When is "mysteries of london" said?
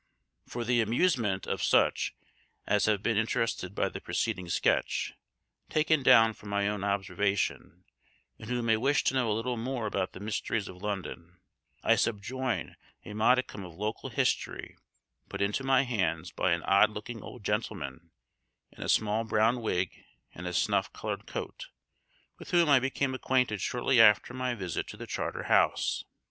10.19-11.37